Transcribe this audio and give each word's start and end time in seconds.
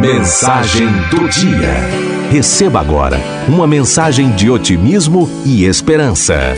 Mensagem 0.00 0.86
do 1.10 1.28
dia. 1.28 2.30
Receba 2.30 2.80
agora 2.80 3.18
uma 3.46 3.66
mensagem 3.66 4.30
de 4.30 4.48
otimismo 4.48 5.28
e 5.44 5.64
esperança. 5.64 6.54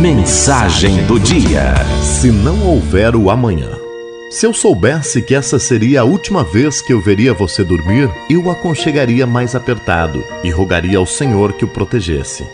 Mensagem 0.00 1.04
do 1.04 1.20
dia. 1.20 1.74
Se 2.02 2.30
não 2.30 2.66
houver 2.66 3.14
o 3.14 3.28
amanhã. 3.28 3.70
Se 4.30 4.46
eu 4.46 4.54
soubesse 4.54 5.20
que 5.20 5.34
essa 5.34 5.58
seria 5.58 6.00
a 6.00 6.04
última 6.04 6.42
vez 6.42 6.80
que 6.80 6.92
eu 6.92 7.00
veria 7.00 7.34
você 7.34 7.62
dormir, 7.62 8.08
eu 8.30 8.44
o 8.44 8.50
aconchegaria 8.50 9.26
mais 9.26 9.54
apertado 9.54 10.24
e 10.42 10.50
rogaria 10.50 10.96
ao 10.96 11.06
Senhor 11.06 11.52
que 11.52 11.64
o 11.66 11.68
protegesse. 11.68 12.46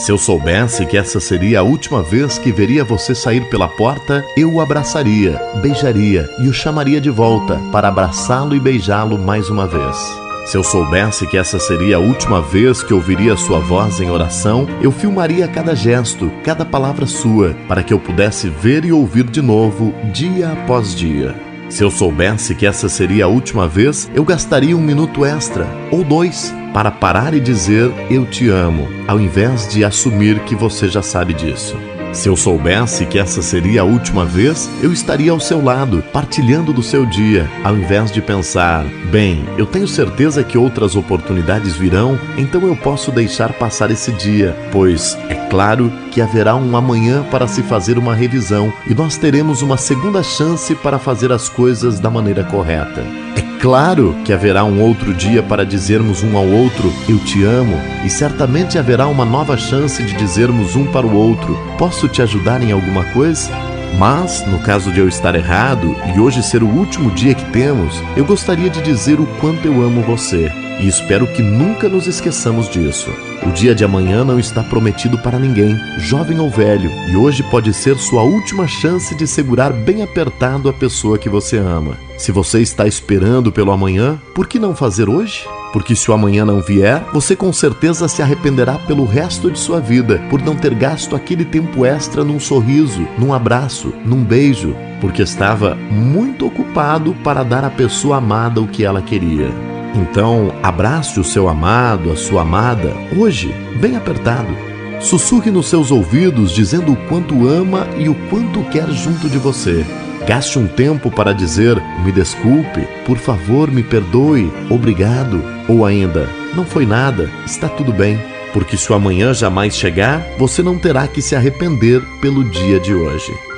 Se 0.00 0.10
eu 0.10 0.16
soubesse 0.16 0.86
que 0.86 0.96
essa 0.96 1.20
seria 1.20 1.60
a 1.60 1.62
última 1.62 2.02
vez 2.02 2.38
que 2.38 2.50
veria 2.50 2.82
você 2.82 3.14
sair 3.14 3.50
pela 3.50 3.68
porta, 3.68 4.24
eu 4.34 4.54
o 4.54 4.58
abraçaria, 4.58 5.38
beijaria 5.60 6.26
e 6.38 6.48
o 6.48 6.54
chamaria 6.54 6.98
de 6.98 7.10
volta 7.10 7.60
para 7.70 7.88
abraçá-lo 7.88 8.56
e 8.56 8.60
beijá-lo 8.60 9.18
mais 9.18 9.50
uma 9.50 9.66
vez. 9.66 9.98
Se 10.46 10.56
eu 10.56 10.64
soubesse 10.64 11.26
que 11.26 11.36
essa 11.36 11.58
seria 11.58 11.96
a 11.96 12.00
última 12.00 12.40
vez 12.40 12.82
que 12.82 12.94
ouviria 12.94 13.36
sua 13.36 13.58
voz 13.58 14.00
em 14.00 14.10
oração, 14.10 14.66
eu 14.80 14.90
filmaria 14.90 15.46
cada 15.46 15.76
gesto, 15.76 16.32
cada 16.42 16.64
palavra 16.64 17.04
sua, 17.04 17.54
para 17.68 17.82
que 17.82 17.92
eu 17.92 17.98
pudesse 17.98 18.48
ver 18.48 18.86
e 18.86 18.92
ouvir 18.92 19.24
de 19.24 19.42
novo, 19.42 19.92
dia 20.14 20.50
após 20.52 20.94
dia. 20.94 21.49
Se 21.70 21.84
eu 21.84 21.90
soubesse 21.90 22.52
que 22.52 22.66
essa 22.66 22.88
seria 22.88 23.26
a 23.26 23.28
última 23.28 23.68
vez, 23.68 24.10
eu 24.12 24.24
gastaria 24.24 24.76
um 24.76 24.80
minuto 24.80 25.24
extra, 25.24 25.68
ou 25.92 26.02
dois, 26.02 26.52
para 26.74 26.90
parar 26.90 27.32
e 27.32 27.38
dizer 27.38 27.92
eu 28.10 28.26
te 28.26 28.48
amo, 28.48 28.88
ao 29.06 29.20
invés 29.20 29.68
de 29.68 29.84
assumir 29.84 30.40
que 30.40 30.56
você 30.56 30.88
já 30.88 31.00
sabe 31.00 31.32
disso. 31.32 31.76
Se 32.12 32.28
eu 32.28 32.36
soubesse 32.36 33.06
que 33.06 33.20
essa 33.20 33.40
seria 33.40 33.82
a 33.82 33.84
última 33.84 34.24
vez, 34.24 34.68
eu 34.82 34.92
estaria 34.92 35.30
ao 35.30 35.38
seu 35.38 35.62
lado, 35.62 36.02
partilhando 36.12 36.72
do 36.72 36.82
seu 36.82 37.06
dia, 37.06 37.48
ao 37.62 37.76
invés 37.76 38.10
de 38.10 38.20
pensar: 38.20 38.84
bem, 39.12 39.44
eu 39.56 39.64
tenho 39.64 39.86
certeza 39.86 40.42
que 40.42 40.58
outras 40.58 40.96
oportunidades 40.96 41.76
virão, 41.76 42.18
então 42.36 42.66
eu 42.66 42.74
posso 42.74 43.12
deixar 43.12 43.52
passar 43.52 43.92
esse 43.92 44.10
dia, 44.10 44.56
pois 44.72 45.16
é 45.28 45.36
claro 45.48 45.92
que 46.10 46.20
haverá 46.20 46.54
um 46.56 46.76
amanhã 46.76 47.22
para 47.30 47.46
se 47.46 47.62
fazer 47.62 47.96
uma 47.96 48.14
revisão 48.14 48.72
e 48.86 48.94
nós 48.94 49.16
teremos 49.16 49.62
uma 49.62 49.76
segunda 49.76 50.22
chance 50.22 50.74
para 50.74 50.98
fazer 50.98 51.32
as 51.32 51.48
coisas 51.48 52.00
da 52.00 52.10
maneira 52.10 52.44
correta. 52.44 53.02
É 53.36 53.60
claro 53.60 54.16
que 54.24 54.32
haverá 54.32 54.64
um 54.64 54.80
outro 54.82 55.14
dia 55.14 55.42
para 55.42 55.64
dizermos 55.64 56.22
um 56.22 56.36
ao 56.36 56.46
outro 56.46 56.92
eu 57.08 57.18
te 57.20 57.44
amo 57.44 57.76
e 58.04 58.10
certamente 58.10 58.78
haverá 58.78 59.06
uma 59.06 59.24
nova 59.24 59.56
chance 59.56 60.02
de 60.02 60.14
dizermos 60.14 60.76
um 60.76 60.86
para 60.86 61.06
o 61.06 61.14
outro 61.14 61.56
posso 61.78 62.08
te 62.08 62.20
ajudar 62.22 62.62
em 62.62 62.72
alguma 62.72 63.04
coisa? 63.12 63.50
Mas, 63.98 64.46
no 64.46 64.58
caso 64.60 64.90
de 64.92 65.00
eu 65.00 65.08
estar 65.08 65.34
errado 65.34 65.94
e 66.14 66.20
hoje 66.20 66.42
ser 66.42 66.62
o 66.62 66.68
último 66.68 67.10
dia 67.10 67.34
que 67.34 67.44
temos, 67.52 67.94
eu 68.16 68.24
gostaria 68.24 68.70
de 68.70 68.80
dizer 68.82 69.20
o 69.20 69.26
quanto 69.40 69.66
eu 69.66 69.82
amo 69.82 70.00
você 70.02 70.50
e 70.80 70.88
espero 70.88 71.26
que 71.26 71.42
nunca 71.42 71.88
nos 71.88 72.06
esqueçamos 72.06 72.68
disso. 72.68 73.10
O 73.46 73.50
dia 73.50 73.74
de 73.74 73.84
amanhã 73.84 74.24
não 74.24 74.38
está 74.38 74.62
prometido 74.62 75.18
para 75.18 75.38
ninguém, 75.38 75.78
jovem 75.98 76.40
ou 76.40 76.50
velho, 76.50 76.90
e 77.10 77.16
hoje 77.16 77.42
pode 77.42 77.72
ser 77.74 77.96
sua 77.98 78.22
última 78.22 78.66
chance 78.66 79.14
de 79.14 79.26
segurar 79.26 79.72
bem 79.72 80.02
apertado 80.02 80.68
a 80.68 80.72
pessoa 80.72 81.18
que 81.18 81.28
você 81.28 81.58
ama. 81.58 81.98
Se 82.16 82.32
você 82.32 82.60
está 82.60 82.86
esperando 82.86 83.52
pelo 83.52 83.72
amanhã, 83.72 84.18
por 84.34 84.46
que 84.46 84.58
não 84.58 84.74
fazer 84.74 85.08
hoje? 85.08 85.44
Porque 85.72 85.94
se 85.94 86.10
o 86.10 86.14
amanhã 86.14 86.44
não 86.44 86.60
vier, 86.60 87.04
você 87.12 87.36
com 87.36 87.52
certeza 87.52 88.08
se 88.08 88.22
arrependerá 88.22 88.78
pelo 88.78 89.04
resto 89.04 89.50
de 89.50 89.58
sua 89.58 89.80
vida 89.80 90.20
por 90.28 90.42
não 90.42 90.56
ter 90.56 90.74
gasto 90.74 91.14
aquele 91.14 91.44
tempo 91.44 91.86
extra 91.86 92.24
num 92.24 92.40
sorriso, 92.40 93.06
num 93.18 93.32
abraço, 93.32 93.92
num 94.04 94.24
beijo, 94.24 94.74
porque 95.00 95.22
estava 95.22 95.74
muito 95.74 96.46
ocupado 96.46 97.14
para 97.22 97.42
dar 97.42 97.64
à 97.64 97.70
pessoa 97.70 98.16
amada 98.16 98.60
o 98.60 98.66
que 98.66 98.84
ela 98.84 99.00
queria. 99.00 99.48
Então, 99.94 100.54
abrace 100.62 101.18
o 101.18 101.24
seu 101.24 101.48
amado, 101.48 102.12
a 102.12 102.16
sua 102.16 102.42
amada, 102.42 102.94
hoje, 103.16 103.52
bem 103.80 103.96
apertado. 103.96 104.54
Sussurre 105.00 105.50
nos 105.50 105.66
seus 105.66 105.90
ouvidos 105.90 106.52
dizendo 106.52 106.92
o 106.92 106.96
quanto 107.08 107.48
ama 107.48 107.88
e 107.96 108.08
o 108.08 108.14
quanto 108.28 108.62
quer 108.70 108.88
junto 108.90 109.28
de 109.28 109.38
você. 109.38 109.84
Gaste 110.26 110.58
um 110.58 110.66
tempo 110.66 111.10
para 111.10 111.32
dizer: 111.32 111.76
me 112.04 112.12
desculpe, 112.12 112.86
por 113.04 113.18
favor, 113.18 113.70
me 113.70 113.82
perdoe, 113.82 114.52
obrigado, 114.68 115.42
ou 115.68 115.84
ainda: 115.84 116.28
não 116.54 116.64
foi 116.64 116.86
nada, 116.86 117.30
está 117.44 117.68
tudo 117.68 117.92
bem. 117.92 118.18
Porque 118.52 118.76
se 118.76 118.90
o 118.90 118.94
amanhã 118.96 119.32
jamais 119.32 119.76
chegar, 119.76 120.26
você 120.36 120.62
não 120.62 120.76
terá 120.76 121.06
que 121.06 121.22
se 121.22 121.36
arrepender 121.36 122.02
pelo 122.20 122.42
dia 122.44 122.80
de 122.80 122.92
hoje. 122.92 123.49